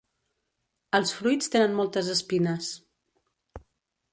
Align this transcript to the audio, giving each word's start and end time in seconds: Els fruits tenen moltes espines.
Els 0.99 1.11
fruits 1.17 1.53
tenen 1.57 1.77
moltes 1.81 2.09
espines. 2.15 2.71